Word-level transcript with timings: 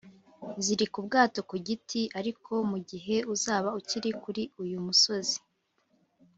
zirika 0.63 0.95
ubwato 1.01 1.39
ku 1.49 1.55
giti; 1.65 2.01
ariko 2.19 2.53
mu 2.71 2.77
gihe 2.89 3.15
uzaba 3.33 3.69
ukiri 3.79 4.09
kuri 4.21 4.43
uyu 4.61 4.77
musozi 4.85 5.37